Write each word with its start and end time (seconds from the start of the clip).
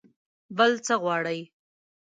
بل 0.57 0.71
څه 0.85 0.93
غواړئ؟ 1.03 1.39